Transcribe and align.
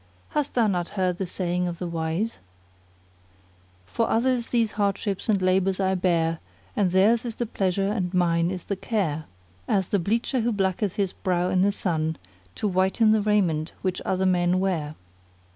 Hast 0.29 0.55
thou 0.55 0.65
not 0.65 0.89
heard 0.97 1.17
the 1.19 1.27
saying 1.27 1.67
of 1.67 1.77
the 1.77 1.85
wise:— 1.85 2.39
For 3.85 4.09
others 4.09 4.47
these 4.47 4.71
hardships 4.71 5.29
and 5.29 5.39
labours 5.43 5.79
I 5.79 5.93
bear 5.93 6.39
* 6.57 6.75
And 6.75 6.89
theirs 6.89 7.23
is 7.23 7.35
the 7.35 7.45
pleasure 7.45 7.89
and 7.91 8.11
mine 8.11 8.49
is 8.49 8.63
the 8.63 8.75
care; 8.75 9.25
As 9.67 9.89
the 9.89 9.99
bleacher 9.99 10.39
who 10.41 10.51
blacketh 10.51 10.95
his 10.95 11.13
brow 11.13 11.49
in 11.49 11.61
the 11.61 11.71
sun 11.71 12.17
* 12.35 12.55
To 12.55 12.67
whiten 12.67 13.11
the 13.11 13.21
raiment 13.21 13.73
which 13.83 14.01
other 14.03 14.25
men 14.25 14.59
wear. 14.59 14.95